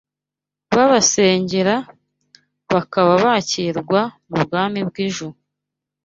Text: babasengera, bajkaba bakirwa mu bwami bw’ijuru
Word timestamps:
babasengera, 0.75 1.75
bajkaba 2.71 3.13
bakirwa 3.25 4.01
mu 4.29 4.37
bwami 4.45 4.79
bw’ijuru 4.87 5.37